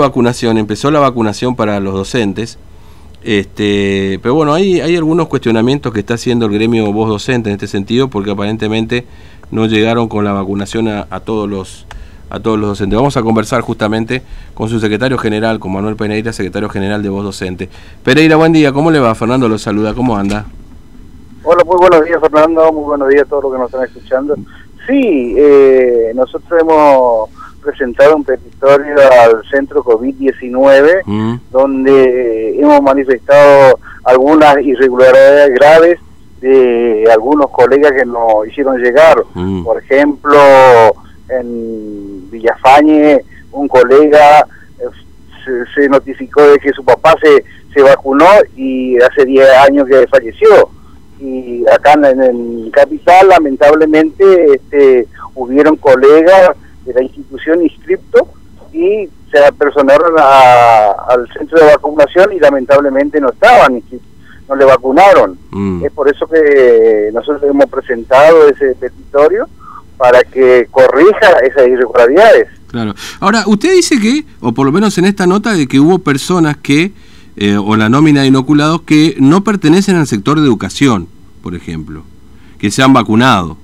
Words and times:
vacunación, 0.00 0.58
empezó 0.58 0.92
la 0.92 1.00
vacunación 1.00 1.56
para 1.56 1.80
los 1.80 1.92
docentes, 1.92 2.56
este, 3.24 4.20
pero 4.22 4.32
bueno, 4.32 4.54
hay, 4.54 4.80
hay 4.80 4.94
algunos 4.94 5.26
cuestionamientos 5.26 5.92
que 5.92 5.98
está 5.98 6.14
haciendo 6.14 6.46
el 6.46 6.52
gremio 6.52 6.92
voz 6.92 7.08
docente 7.08 7.50
en 7.50 7.54
este 7.54 7.66
sentido, 7.66 8.06
porque 8.06 8.30
aparentemente 8.30 9.06
no 9.50 9.66
llegaron 9.66 10.06
con 10.08 10.24
la 10.24 10.32
vacunación 10.32 10.86
a, 10.86 11.20
todos 11.24 11.50
los 11.50 11.84
a 12.30 12.38
todos 12.38 12.60
los 12.60 12.68
docentes. 12.68 12.96
Vamos 12.96 13.16
a 13.16 13.22
conversar 13.22 13.60
justamente 13.62 14.22
con 14.54 14.68
su 14.68 14.78
secretario 14.78 15.18
general, 15.18 15.58
con 15.58 15.72
Manuel 15.72 15.96
Pereira, 15.96 16.32
secretario 16.32 16.68
general 16.68 17.02
de 17.02 17.08
Voz 17.08 17.24
Docente. 17.24 17.68
Pereira, 18.04 18.36
buen 18.36 18.52
día, 18.52 18.70
¿cómo 18.72 18.92
le 18.92 19.00
va? 19.00 19.16
Fernando 19.16 19.48
lo 19.48 19.58
saluda, 19.58 19.94
¿cómo 19.94 20.16
anda? 20.16 20.46
Hola, 21.42 21.64
muy 21.64 21.76
buenos 21.76 22.04
días 22.04 22.20
Fernando, 22.20 22.72
muy 22.72 22.84
buenos 22.84 23.08
días 23.08 23.24
a 23.24 23.30
todos 23.30 23.42
los 23.42 23.52
que 23.52 23.58
nos 23.58 23.68
están 23.68 23.84
escuchando. 23.84 24.36
Sí, 24.86 25.34
eh, 25.36 26.12
nosotros 26.14 26.60
hemos 26.60 27.30
presentado 27.62 28.16
un 28.16 28.24
petitorio 28.24 28.94
al 29.22 29.42
centro 29.50 29.82
COVID-19, 29.82 31.02
mm. 31.04 31.34
donde 31.50 32.58
hemos 32.58 32.80
manifestado 32.82 33.78
algunas 34.04 34.58
irregularidades 34.62 35.54
graves 35.54 35.98
de 36.40 37.04
algunos 37.12 37.50
colegas 37.50 37.92
que 37.92 38.04
nos 38.04 38.46
hicieron 38.46 38.78
llegar. 38.78 39.16
Mm. 39.34 39.64
Por 39.64 39.82
ejemplo, 39.82 40.38
en 41.28 42.30
Villafañe, 42.30 43.24
un 43.52 43.68
colega 43.68 44.46
eh, 44.78 45.64
se, 45.74 45.88
notificó 45.88 46.42
de 46.42 46.58
que 46.58 46.70
su 46.72 46.84
papá 46.84 47.14
se, 47.22 47.44
se 47.74 47.82
vacunó 47.82 48.26
y 48.56 48.96
hace 48.98 49.24
10 49.24 49.48
años 49.68 49.88
que 49.88 50.06
falleció. 50.06 50.70
Y 51.20 51.66
acá 51.68 51.94
en, 51.94 52.22
el 52.22 52.70
capital, 52.72 53.28
lamentablemente, 53.28 54.54
este, 54.54 55.08
hubieron 55.34 55.76
colegas 55.76 56.52
de 56.88 56.94
la 56.94 57.02
institución 57.02 57.62
inscripto 57.62 58.28
y 58.72 59.08
se 59.30 59.44
apersonaron 59.44 60.14
al 60.18 61.28
centro 61.36 61.58
de 61.58 61.66
vacunación 61.66 62.32
y 62.32 62.40
lamentablemente 62.40 63.20
no 63.20 63.30
estaban 63.30 63.82
no 64.48 64.56
le 64.56 64.64
vacunaron. 64.64 65.38
Mm. 65.50 65.84
Es 65.84 65.92
por 65.92 66.08
eso 66.08 66.26
que 66.26 67.10
nosotros 67.12 67.42
hemos 67.50 67.66
presentado 67.66 68.48
ese 68.48 68.74
petitorio 68.76 69.46
para 69.98 70.22
que 70.22 70.66
corrija 70.70 71.32
esas 71.44 71.68
irregularidades. 71.68 72.48
Claro. 72.68 72.94
Ahora, 73.20 73.44
usted 73.46 73.74
dice 73.74 74.00
que, 74.00 74.24
o 74.40 74.52
por 74.52 74.66
lo 74.66 74.72
menos 74.72 74.96
en 74.98 75.04
esta 75.04 75.26
nota, 75.26 75.52
de 75.52 75.66
que 75.66 75.80
hubo 75.80 75.98
personas 75.98 76.56
que, 76.56 76.92
eh, 77.36 77.56
o 77.56 77.76
la 77.76 77.88
nómina 77.88 78.22
de 78.22 78.28
inoculados, 78.28 78.82
que 78.82 79.16
no 79.18 79.44
pertenecen 79.44 79.96
al 79.96 80.06
sector 80.06 80.40
de 80.40 80.46
educación, 80.46 81.08
por 81.42 81.54
ejemplo, 81.54 82.04
que 82.58 82.70
se 82.70 82.82
han 82.82 82.92
vacunado. 82.92 83.56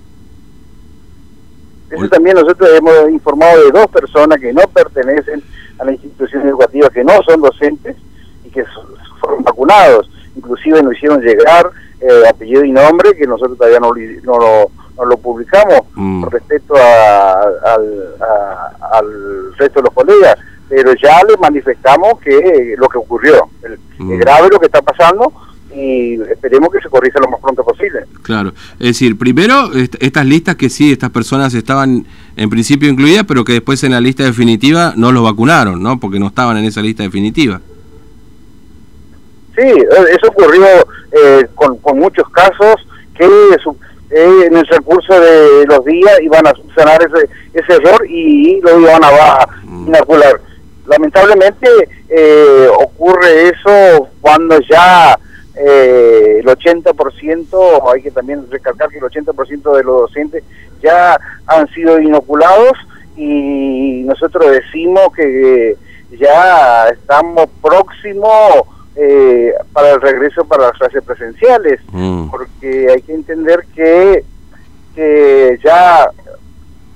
Eso 1.95 2.09
también 2.09 2.37
nosotros 2.37 2.69
hemos 2.77 3.11
informado 3.11 3.65
de 3.65 3.71
dos 3.71 3.87
personas 3.89 4.39
que 4.41 4.53
no 4.53 4.63
pertenecen 4.63 5.43
a 5.79 5.85
la 5.85 5.93
institución 5.93 6.49
educativa, 6.49 6.89
que 6.91 7.05
no 7.05 7.23
son 7.23 7.41
docentes 7.41 7.97
y 8.45 8.51
que 8.51 8.65
fueron 9.21 9.43
vacunados. 9.43 10.11
Inclusive 10.37 10.83
nos 10.83 10.95
hicieron 10.95 11.21
llegar 11.21 11.71
eh, 12.01 12.29
apellido 12.29 12.65
y 12.65 12.73
nombre, 12.73 13.17
que 13.17 13.27
nosotros 13.27 13.57
todavía 13.57 13.81
no, 13.81 13.93
no, 14.25 14.69
lo, 15.05 15.17
publicamos 15.17 15.81
mm. 15.95 16.25
respecto 16.27 16.75
al, 16.75 17.85
resto 19.57 19.81
de 19.81 19.85
los 19.85 19.95
colegas. 19.95 20.37
Pero 20.69 20.93
ya 20.95 21.23
les 21.29 21.39
manifestamos 21.39 22.19
que 22.21 22.75
lo 22.77 22.89
que 22.89 22.99
ocurrió, 22.99 23.49
es 23.63 23.79
mm. 23.99 24.19
grave 24.19 24.49
lo 24.51 24.59
que 24.59 24.67
está 24.67 24.83
pasando, 24.83 25.33
y 25.75 26.21
esperemos 26.31 26.71
que 26.73 26.81
se 26.81 26.89
corrija 26.89 27.19
lo 27.21 27.29
más 27.29 27.41
pronto 27.41 27.65
posible. 27.65 28.01
Claro, 28.23 28.53
es 28.79 28.89
decir, 28.89 29.19
primero 29.19 29.71
estas 29.75 30.25
listas 30.25 30.57
que 30.57 30.71
sí, 30.71 30.93
estas 30.93 31.11
personas 31.11 31.53
estaban 31.55 32.07
en 32.37 32.51
principio 32.51 32.89
incluidas, 32.89 33.25
pero 33.27 33.45
que 33.45 33.55
después 33.55 33.83
en 33.85 33.93
la 33.93 34.01
lista 34.01 34.25
definitiva 34.25 34.93
no 34.97 35.13
los 35.13 35.23
vacunaron, 35.23 35.83
¿no? 35.83 35.99
Porque 35.99 36.19
no 36.19 36.29
estaban 36.29 36.57
en 36.57 36.65
esa 36.65 36.81
lista 36.81 37.03
definitiva. 37.03 37.61
Sí, 39.57 39.63
eso 39.63 40.29
ocurrió 40.29 40.67
eh, 41.13 41.47
con, 41.55 41.79
muchos 41.99 42.29
casos 42.31 42.75
que 43.17 43.25
eh, 43.25 44.47
en 44.47 44.57
el 44.57 44.67
recurso 44.67 45.21
de 45.21 45.65
los 45.67 45.85
días 45.85 46.21
iban 46.23 46.47
a 46.47 46.53
sanar 46.75 47.01
ese, 47.03 47.29
ese 47.53 47.75
error 47.75 48.05
y 48.09 48.61
lo 48.61 48.81
iban 48.81 49.03
a 49.05 49.47
mm. 49.65 49.89
inocular. 49.89 50.41
Lamentablemente 50.87 51.69
eh, 52.09 52.69
ocurre 52.81 53.49
eso 53.49 54.09
cuando 54.21 54.61
ya 54.61 55.19
eh, 55.57 56.41
el 56.41 56.47
80%, 56.47 57.93
hay 57.93 58.03
que 58.03 58.11
también 58.11 58.51
recalcar 58.51 58.89
que 58.91 58.99
el 58.99 59.05
80% 59.05 59.77
de 59.77 59.85
los 59.85 60.01
docentes 60.03 60.43
ya 60.83 61.19
han 61.47 61.69
sido 61.69 62.01
inoculados 62.01 62.73
y 63.17 64.03
nosotros 64.05 64.51
decimos 64.51 65.09
que 65.15 65.77
ya 66.19 66.89
estamos 66.89 67.49
próximos 67.63 68.65
eh, 68.97 69.53
para 69.73 69.93
el 69.93 70.01
regreso 70.01 70.45
para 70.45 70.69
las 70.69 70.79
clases 70.79 71.03
presenciales, 71.03 71.81
mm. 71.93 72.31
porque 72.31 72.89
hay 72.93 73.03
que 73.03 73.15
entender 73.15 73.65
que, 73.75 74.25
que 74.95 75.59
ya 75.65 76.09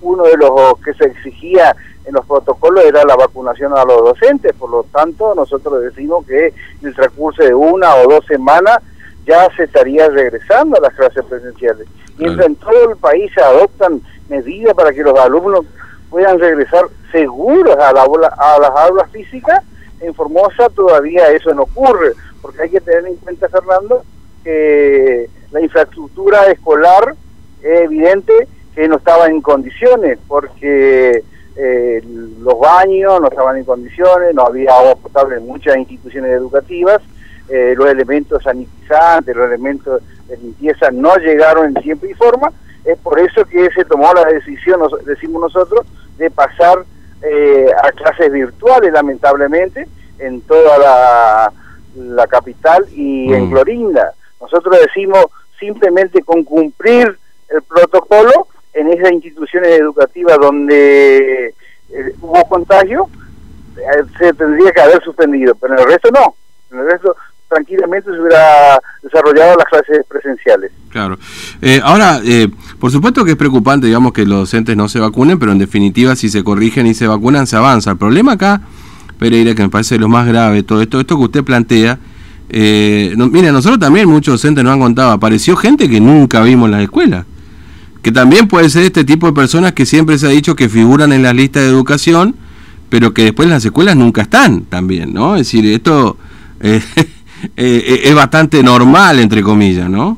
uno 0.00 0.24
de 0.24 0.36
los 0.36 0.78
que 0.84 0.94
se 0.94 1.06
exigía 1.06 1.74
en 2.08 2.14
los 2.14 2.24
protocolos 2.24 2.84
era 2.84 3.04
la 3.04 3.16
vacunación 3.16 3.76
a 3.76 3.84
los 3.84 4.00
docentes, 4.02 4.54
por 4.54 4.70
lo 4.70 4.82
tanto 4.84 5.34
nosotros 5.34 5.82
decimos 5.82 6.26
que 6.26 6.46
en 6.46 6.88
el 6.88 6.94
transcurso 6.94 7.42
de 7.42 7.54
una 7.54 7.94
o 7.96 8.08
dos 8.08 8.24
semanas 8.24 8.78
ya 9.26 9.46
se 9.54 9.64
estaría 9.64 10.08
regresando 10.08 10.78
a 10.78 10.80
las 10.80 10.94
clases 10.94 11.22
presenciales. 11.26 11.86
Mientras 12.16 12.46
en 12.46 12.56
todo 12.56 12.90
el 12.90 12.96
país 12.96 13.30
se 13.34 13.42
adoptan 13.42 14.00
medidas 14.30 14.74
para 14.74 14.90
que 14.92 15.02
los 15.02 15.18
alumnos 15.18 15.66
puedan 16.08 16.38
regresar 16.38 16.86
seguros 17.12 17.76
a, 17.76 17.92
la, 17.92 18.02
a 18.02 18.58
las 18.58 18.70
aulas 18.70 19.10
físicas, 19.10 19.62
en 20.00 20.14
Formosa 20.14 20.70
todavía 20.70 21.28
eso 21.28 21.52
no 21.52 21.62
ocurre, 21.62 22.12
porque 22.40 22.62
hay 22.62 22.70
que 22.70 22.80
tener 22.80 23.06
en 23.06 23.16
cuenta, 23.16 23.50
Fernando, 23.50 24.02
que 24.42 25.28
la 25.50 25.60
infraestructura 25.60 26.46
escolar 26.46 27.14
es 27.62 27.82
evidente 27.82 28.32
que 28.74 28.88
no 28.88 28.96
estaba 28.96 29.26
en 29.26 29.42
condiciones, 29.42 30.18
porque 30.26 31.22
eh, 31.60 32.02
los 32.40 32.58
baños 32.58 33.20
no 33.20 33.28
estaban 33.28 33.56
en 33.56 33.64
condiciones, 33.64 34.32
no 34.32 34.42
había 34.46 34.70
agua 34.70 34.94
potable 34.94 35.38
en 35.38 35.46
muchas 35.46 35.76
instituciones 35.76 36.30
educativas, 36.30 37.02
eh, 37.48 37.74
los 37.76 37.90
elementos 37.90 38.44
sanitizantes, 38.44 39.34
los 39.34 39.46
elementos 39.46 40.00
de 40.28 40.36
limpieza 40.36 40.90
no 40.92 41.16
llegaron 41.16 41.66
en 41.66 41.82
tiempo 41.82 42.06
y 42.06 42.14
forma, 42.14 42.52
es 42.84 42.96
por 42.98 43.18
eso 43.18 43.44
que 43.44 43.68
se 43.70 43.84
tomó 43.84 44.12
la 44.14 44.24
decisión, 44.26 44.80
decimos 45.04 45.42
nosotros, 45.42 45.84
de 46.16 46.30
pasar 46.30 46.84
eh, 47.22 47.66
a 47.82 47.90
clases 47.90 48.30
virtuales, 48.30 48.92
lamentablemente, 48.92 49.88
en 50.20 50.40
toda 50.42 50.78
la, 50.78 51.52
la 51.96 52.26
capital 52.28 52.86
y 52.92 53.32
en 53.32 53.50
Clorinda. 53.50 54.12
Mm. 54.14 54.44
Nosotros 54.44 54.78
decimos 54.80 55.26
simplemente 55.58 56.22
con 56.22 56.44
cumplir 56.44 57.18
el 57.48 57.62
protocolo, 57.62 58.46
en 58.78 58.92
esas 58.92 59.12
instituciones 59.12 59.80
educativas 59.80 60.38
donde 60.40 61.48
eh, 61.48 62.14
hubo 62.20 62.48
contagio, 62.48 63.08
eh, 63.76 64.04
se 64.18 64.32
tendría 64.34 64.72
que 64.72 64.80
haber 64.80 65.02
suspendido, 65.02 65.54
pero 65.56 65.74
en 65.74 65.80
el 65.80 65.86
resto 65.86 66.08
no. 66.12 66.34
En 66.70 66.78
el 66.78 66.90
resto 66.90 67.16
tranquilamente 67.48 68.10
se 68.10 68.20
hubiera 68.20 68.78
desarrollado 69.02 69.56
las 69.56 69.66
clases 69.66 70.04
presenciales. 70.06 70.70
Claro. 70.90 71.18
Eh, 71.62 71.80
ahora, 71.82 72.20
por 72.78 72.90
supuesto 72.90 73.24
que 73.24 73.32
es 73.32 73.36
preocupante, 73.36 73.86
digamos, 73.86 74.12
que 74.12 74.26
los 74.26 74.40
docentes 74.40 74.76
no 74.76 74.88
se 74.88 75.00
vacunen, 75.00 75.38
pero 75.38 75.52
en 75.52 75.58
definitiva, 75.58 76.14
si 76.14 76.28
se 76.28 76.44
corrigen 76.44 76.86
y 76.86 76.94
se 76.94 77.06
vacunan, 77.06 77.46
se 77.46 77.56
avanza. 77.56 77.92
El 77.92 77.96
problema 77.98 78.32
acá, 78.32 78.60
Pereira, 79.18 79.54
que 79.54 79.62
me 79.62 79.70
parece 79.70 79.98
lo 79.98 80.08
más 80.08 80.26
grave, 80.28 80.62
todo 80.62 80.82
esto, 80.82 81.00
esto 81.00 81.16
que 81.16 81.24
usted 81.24 81.42
plantea, 81.42 81.98
eh, 82.50 83.14
mira, 83.16 83.50
nosotros 83.50 83.80
también, 83.80 84.08
muchos 84.08 84.34
docentes 84.34 84.62
nos 84.62 84.74
han 84.74 84.80
contado, 84.80 85.10
apareció 85.10 85.56
gente 85.56 85.88
que 85.88 86.00
nunca 86.00 86.42
vimos 86.42 86.66
en 86.66 86.72
la 86.72 86.82
escuela 86.82 87.24
que 88.02 88.12
también 88.12 88.48
puede 88.48 88.68
ser 88.70 88.84
este 88.84 89.04
tipo 89.04 89.26
de 89.26 89.32
personas 89.32 89.72
que 89.72 89.86
siempre 89.86 90.18
se 90.18 90.26
ha 90.26 90.30
dicho 90.30 90.54
que 90.54 90.68
figuran 90.68 91.12
en 91.12 91.22
la 91.22 91.32
lista 91.32 91.60
de 91.60 91.66
educación, 91.66 92.36
pero 92.90 93.12
que 93.12 93.24
después 93.24 93.46
en 93.46 93.54
las 93.54 93.64
escuelas 93.64 93.96
nunca 93.96 94.22
están 94.22 94.64
también, 94.64 95.12
¿no? 95.12 95.34
Es 95.34 95.42
decir, 95.42 95.70
esto 95.72 96.16
eh, 96.62 96.80
eh, 97.56 98.00
es 98.04 98.14
bastante 98.14 98.62
normal, 98.62 99.18
entre 99.20 99.42
comillas, 99.42 99.88
¿no? 99.90 100.16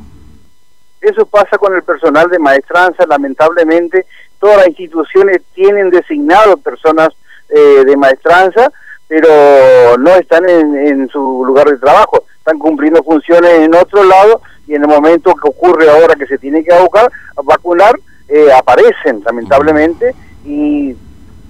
Eso 1.00 1.24
pasa 1.26 1.56
con 1.56 1.74
el 1.74 1.82
personal 1.82 2.28
de 2.28 2.38
maestranza, 2.38 3.04
lamentablemente 3.08 4.04
todas 4.38 4.58
las 4.58 4.68
instituciones 4.68 5.42
tienen 5.54 5.90
designado 5.90 6.56
personas 6.58 7.08
eh, 7.48 7.84
de 7.86 7.96
maestranza, 7.96 8.70
pero 9.08 9.98
no 9.98 10.14
están 10.14 10.48
en 10.48 11.08
su 11.08 11.42
lugar 11.44 11.68
de 11.68 11.78
trabajo, 11.78 12.24
están 12.40 12.58
cumpliendo 12.58 13.02
funciones 13.02 13.50
en 13.60 13.74
otro 13.74 14.02
lado 14.02 14.40
y 14.66 14.74
en 14.74 14.82
el 14.82 14.88
momento 14.88 15.34
que 15.34 15.48
ocurre 15.48 15.88
ahora 15.90 16.14
que 16.14 16.26
se 16.26 16.38
tiene 16.38 16.64
que 16.64 16.72
vacunar, 16.72 17.10
vacunar 17.44 18.00
eh, 18.28 18.48
aparecen 18.52 19.22
lamentablemente 19.24 20.14
y 20.44 20.94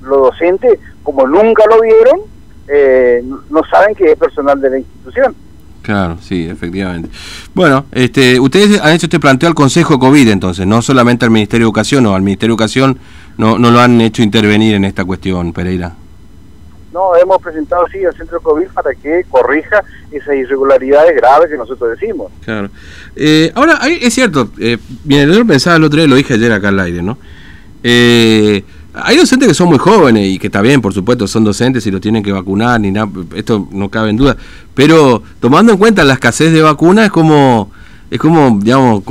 los 0.02 0.18
docentes, 0.18 0.78
como 1.02 1.26
nunca 1.26 1.62
lo 1.68 1.80
vieron, 1.80 2.20
eh, 2.66 3.22
no 3.50 3.62
saben 3.70 3.94
que 3.94 4.12
es 4.12 4.18
personal 4.18 4.60
de 4.60 4.70
la 4.70 4.78
institución. 4.78 5.34
Claro, 5.82 6.18
sí, 6.20 6.48
efectivamente. 6.48 7.08
Bueno, 7.54 7.86
este, 7.92 8.38
ustedes 8.40 8.80
han 8.80 8.92
hecho 8.92 9.06
este 9.06 9.20
planteo 9.20 9.48
al 9.48 9.54
Consejo 9.54 9.98
COVID 9.98 10.28
entonces, 10.28 10.66
no 10.66 10.82
solamente 10.82 11.24
al 11.24 11.30
Ministerio 11.30 11.66
de 11.66 11.68
Educación 11.68 12.06
o 12.06 12.14
al 12.14 12.22
Ministerio 12.22 12.54
de 12.54 12.62
Educación 12.62 12.98
no, 13.38 13.58
no 13.58 13.70
lo 13.70 13.80
han 13.80 14.00
hecho 14.00 14.22
intervenir 14.22 14.74
en 14.74 14.84
esta 14.84 15.04
cuestión, 15.04 15.52
Pereira. 15.52 15.94
No, 16.92 17.14
hemos 17.16 17.40
presentado 17.40 17.86
sí 17.92 18.04
al 18.04 18.14
centro 18.14 18.40
COVID 18.40 18.68
para 18.68 18.94
que 18.94 19.24
corrija 19.28 19.82
esas 20.10 20.34
irregularidades 20.34 21.14
graves 21.16 21.50
que 21.50 21.56
nosotros 21.56 21.90
decimos. 21.98 22.32
Claro. 22.44 22.68
Eh, 23.14 23.52
ahora, 23.54 23.78
es 23.86 24.12
cierto, 24.12 24.50
eh, 24.58 24.78
bien, 25.04 25.30
yo 25.30 25.46
pensaba 25.46 25.76
el 25.76 25.84
otro 25.84 25.98
día, 25.98 26.08
lo 26.08 26.16
dije 26.16 26.34
ayer 26.34 26.52
acá 26.52 26.68
al 26.68 26.80
aire, 26.80 27.02
¿no? 27.02 27.16
Eh, 27.82 28.64
hay 28.92 29.16
docentes 29.16 29.46
que 29.46 29.54
son 29.54 29.68
muy 29.68 29.78
jóvenes 29.78 30.26
y 30.26 30.38
que 30.38 30.48
está 30.48 30.60
bien, 30.60 30.80
por 30.80 30.92
supuesto, 30.92 31.28
son 31.28 31.44
docentes 31.44 31.86
y 31.86 31.90
los 31.92 32.00
tienen 32.00 32.22
que 32.22 32.32
vacunar, 32.32 32.80
ni 32.80 32.90
nada, 32.90 33.08
esto 33.36 33.68
no 33.70 33.88
cabe 33.88 34.10
en 34.10 34.16
duda. 34.16 34.36
Pero 34.74 35.22
tomando 35.38 35.72
en 35.72 35.78
cuenta 35.78 36.04
la 36.04 36.14
escasez 36.14 36.52
de 36.52 36.60
vacunas, 36.60 37.06
es 37.06 37.12
como, 37.12 37.70
es 38.10 38.18
como, 38.18 38.58
digamos, 38.60 39.04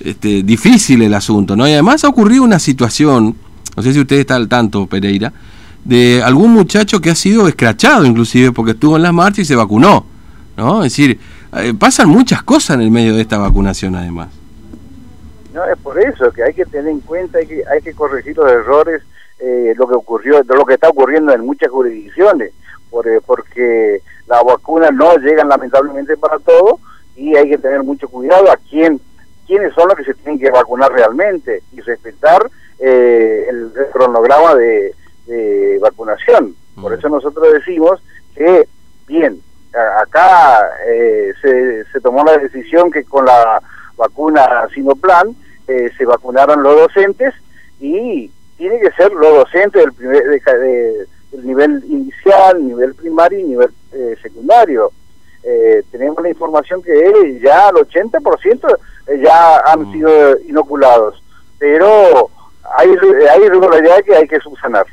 este, 0.00 0.42
difícil 0.42 1.00
el 1.02 1.14
asunto, 1.14 1.56
¿no? 1.56 1.66
Y 1.66 1.72
además 1.72 2.04
ha 2.04 2.08
ocurrido 2.08 2.42
una 2.42 2.58
situación, 2.58 3.34
no 3.76 3.82
sé 3.82 3.94
si 3.94 4.00
usted 4.00 4.16
está 4.16 4.36
al 4.36 4.46
tanto, 4.46 4.86
Pereira, 4.86 5.32
de 5.84 6.22
algún 6.22 6.52
muchacho 6.52 7.00
que 7.00 7.10
ha 7.10 7.14
sido 7.14 7.48
escrachado 7.48 8.04
inclusive 8.04 8.52
porque 8.52 8.72
estuvo 8.72 8.96
en 8.96 9.02
las 9.02 9.12
marchas 9.12 9.40
y 9.40 9.44
se 9.44 9.56
vacunó, 9.56 10.04
¿no? 10.56 10.84
Es 10.84 10.92
decir, 10.92 11.18
eh, 11.56 11.72
pasan 11.78 12.08
muchas 12.08 12.42
cosas 12.42 12.76
en 12.76 12.82
el 12.82 12.90
medio 12.90 13.14
de 13.14 13.22
esta 13.22 13.38
vacunación 13.38 13.96
además. 13.96 14.28
No, 15.54 15.64
es 15.64 15.78
por 15.78 15.98
eso 15.98 16.30
que 16.30 16.42
hay 16.42 16.52
que 16.52 16.66
tener 16.66 16.88
en 16.88 17.00
cuenta, 17.00 17.38
hay 17.38 17.46
que, 17.46 17.62
hay 17.66 17.80
que 17.80 17.94
corregir 17.94 18.36
los 18.36 18.50
errores, 18.50 19.02
eh, 19.38 19.74
lo 19.76 19.88
que 19.88 19.94
ocurrió, 19.94 20.42
lo 20.42 20.66
que 20.66 20.74
está 20.74 20.88
ocurriendo 20.88 21.32
en 21.32 21.44
muchas 21.44 21.70
jurisdicciones, 21.70 22.52
por, 22.90 23.08
eh, 23.08 23.20
porque 23.24 24.02
las 24.26 24.44
vacunas 24.44 24.92
no 24.92 25.16
llegan 25.16 25.48
lamentablemente 25.48 26.16
para 26.16 26.38
todos 26.38 26.80
y 27.16 27.34
hay 27.34 27.48
que 27.48 27.58
tener 27.58 27.82
mucho 27.82 28.08
cuidado 28.08 28.50
a 28.50 28.58
quién, 28.68 29.00
quiénes 29.46 29.72
son 29.74 29.88
los 29.88 29.96
que 29.96 30.04
se 30.04 30.14
tienen 30.14 30.38
que 30.38 30.50
vacunar 30.50 30.92
realmente 30.92 31.62
y 31.72 31.80
respetar 31.80 32.50
el, 32.78 33.72
cronograma 33.92 34.54
de, 34.54 34.94
vacunación. 35.80 36.54
Por 36.80 36.92
eso 36.92 37.08
nosotros 37.08 37.52
decimos 37.52 38.00
que, 38.34 38.68
bien, 39.06 39.40
acá 40.00 40.60
se, 41.42 41.84
se 41.84 42.00
tomó 42.00 42.24
la 42.24 42.38
decisión 42.38 42.90
que 42.90 43.04
con 43.04 43.24
la 43.24 43.60
vacuna 43.98 44.66
Sinoplan 44.72 45.36
eh, 45.66 45.90
se 45.98 46.06
vacunaron 46.06 46.62
los 46.62 46.76
docentes 46.76 47.34
y 47.78 48.30
tiene 48.56 48.80
que 48.80 48.90
ser 48.92 49.12
los 49.12 49.34
docentes 49.34 49.84
del, 49.84 49.92
primer, 49.92 50.22
del 50.24 51.46
nivel 51.46 51.84
inicial, 51.86 52.66
nivel 52.66 52.94
primario 52.94 53.38
y 53.38 53.44
nivel 53.44 53.70
eh, 53.92 54.16
secundario. 54.22 54.90
Eh, 55.42 55.82
tenemos 55.90 56.22
la 56.22 56.30
información 56.30 56.82
que 56.82 57.38
ya 57.42 57.68
el 57.68 57.76
80% 57.76 58.78
ya 59.22 59.58
han 59.60 59.82
mm. 59.82 59.92
sido 59.92 60.40
inoculados, 60.40 61.22
pero 61.58 62.30
hay, 62.76 62.88
hay 62.88 63.42
irregularidades 63.44 64.04
que 64.04 64.16
hay 64.16 64.26
que 64.28 64.38
subsanar. 64.40 64.86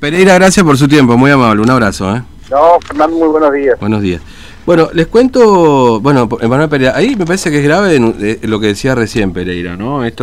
Pereira, 0.00 0.34
gracias 0.34 0.64
por 0.64 0.76
su 0.76 0.88
tiempo, 0.88 1.16
muy 1.16 1.30
amable, 1.30 1.62
un 1.62 1.70
abrazo. 1.70 2.22
No, 2.50 2.78
Fernando, 2.86 3.16
muy 3.16 3.28
buenos 3.28 3.52
días. 3.52 3.78
Buenos 3.78 4.02
días. 4.02 4.20
Bueno, 4.66 4.90
les 4.92 5.06
cuento, 5.06 6.00
bueno, 6.00 6.28
Emanuel 6.40 6.68
Pereira, 6.68 6.94
ahí 6.94 7.16
me 7.16 7.24
parece 7.24 7.50
que 7.50 7.58
es 7.58 7.64
grave 7.64 7.98
lo 8.42 8.60
que 8.60 8.66
decía 8.66 8.94
recién 8.94 9.32
Pereira, 9.32 9.76
¿no? 9.76 10.04
Esto 10.04 10.16